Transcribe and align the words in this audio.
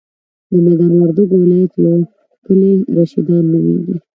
د 0.51 0.53
ميدان 0.65 0.91
وردګو 0.97 1.35
ولایت 1.43 1.73
یو 1.85 1.95
کلی 2.45 2.71
رشیدان 2.97 3.43
نوميږي. 3.51 3.95